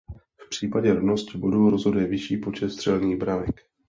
V 0.45 0.49
případě 0.49 0.93
rovnosti 0.93 1.37
bodů 1.37 1.69
rozhoduje 1.69 2.07
vyšší 2.07 2.37
počet 2.37 2.67
vstřelených 2.67 3.17
branek. 3.17 3.59